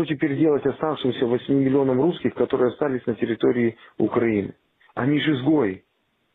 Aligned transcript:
что 0.00 0.05
теперь 0.05 0.37
делать 0.37 0.65
оставшимся 0.65 1.25
8 1.25 1.53
миллионам 1.53 2.01
русских, 2.01 2.33
которые 2.35 2.71
остались 2.71 3.05
на 3.05 3.15
территории 3.15 3.77
Украины? 3.97 4.53
Они 4.95 5.19
же 5.19 5.33
изгои. 5.33 5.83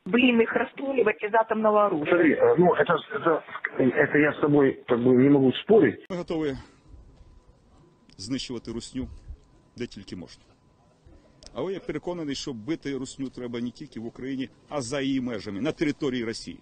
Блин, 0.05 0.41
их 0.41 0.53
расстреливать 0.53 1.23
из 1.23 1.35
атомного 1.35 1.87
оружия. 1.87 2.07
Смотри, 2.07 2.33
э, 2.33 2.55
ну 2.59 2.75
это, 2.75 2.97
это, 3.13 3.43
это 3.79 4.19
я 4.19 4.33
с 4.35 4.41
тобой 4.41 4.81
как 4.87 4.99
бы 5.01 5.17
не 5.17 5.29
могу 5.29 5.53
спорить. 5.65 6.07
Ми 6.11 6.17
готові 6.17 6.55
знищувати 8.17 8.73
русню 8.73 9.09
де 9.77 9.87
тільки 9.87 10.17
можна. 10.17 10.43
Але 11.55 11.73
я 11.73 11.81
переконаний, 11.81 12.35
що 12.35 12.53
бити 12.53 12.97
русню 12.97 13.29
треба 13.29 13.61
не 13.61 13.71
тільки 13.71 14.01
в 14.01 14.07
Україні, 14.07 14.49
а 14.69 14.81
за 14.81 15.01
її 15.01 15.21
межами 15.21 15.61
на 15.61 15.73
території 15.73 16.25
Росії. 16.25 16.59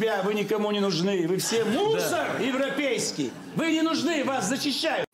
Себя 0.00 0.22
вы 0.22 0.34
никому 0.34 0.72
не 0.72 0.80
нужны, 0.80 1.26
вы 1.28 1.36
все 1.36 1.64
мусор 1.64 2.26
европейский. 2.40 3.30
Вы 3.56 3.70
не 3.70 3.82
нужны, 3.82 4.24
вас 4.24 4.48
зачищают. 4.48 5.06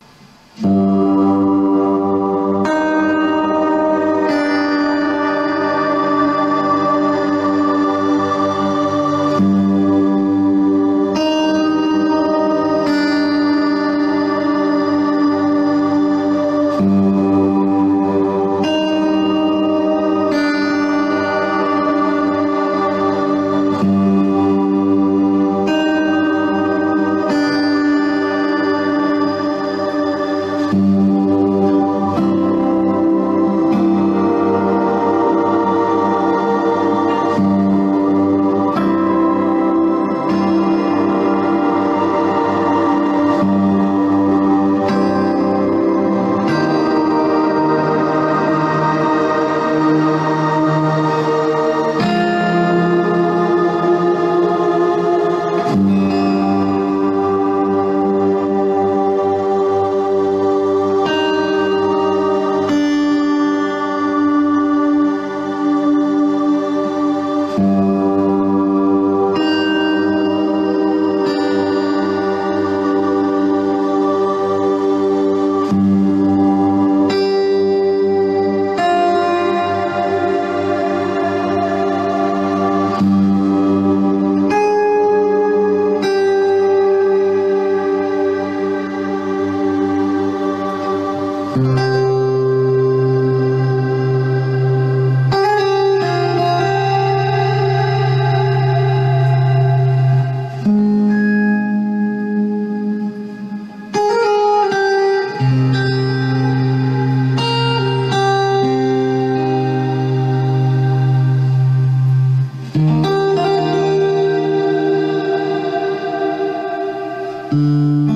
Música 117.51 118.08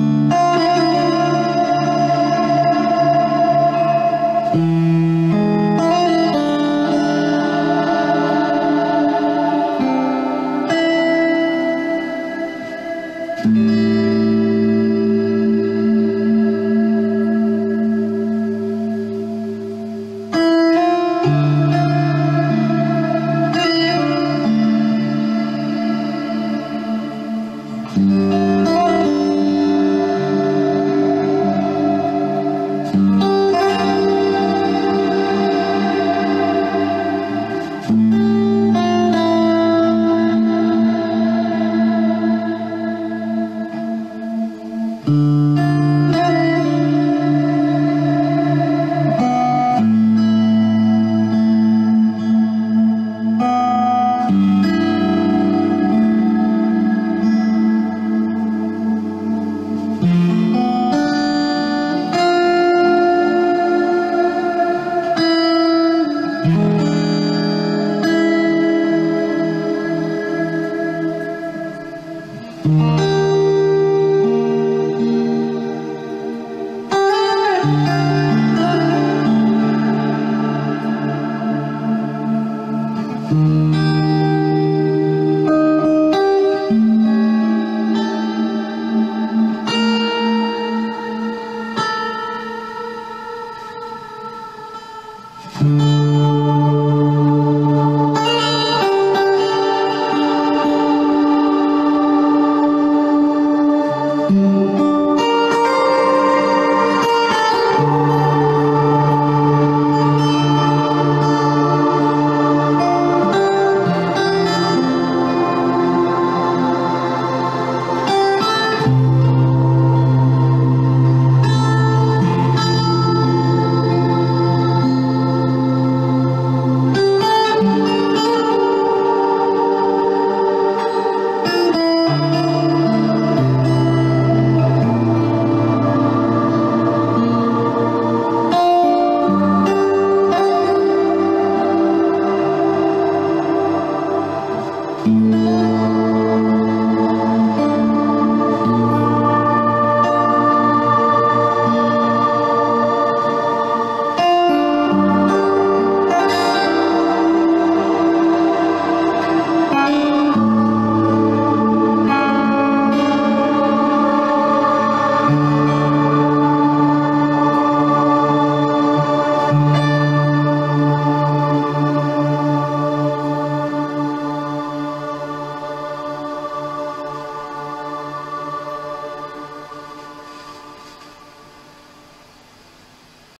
Mm-hmm. 72.66 73.03